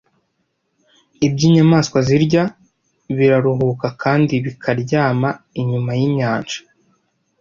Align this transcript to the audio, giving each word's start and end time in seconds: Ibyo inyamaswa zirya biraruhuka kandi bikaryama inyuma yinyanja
Ibyo 1.27 1.43
inyamaswa 1.49 1.97
zirya 2.07 2.43
biraruhuka 3.17 3.87
kandi 4.03 4.33
bikaryama 4.45 5.29
inyuma 5.61 5.91
yinyanja 5.99 6.57